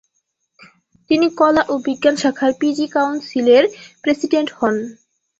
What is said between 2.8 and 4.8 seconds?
কাউন্সিলের প্রেসিডেন্ট হন।